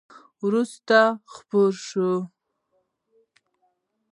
وروسته 0.45 0.97
خپره 1.33 1.69
شوه! 1.85 2.13